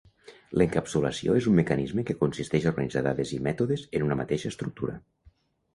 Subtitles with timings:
[0.59, 4.99] L'encapsulació és un mecanisme que consisteix a organitzar dades i mètodes en una mateixa estructura.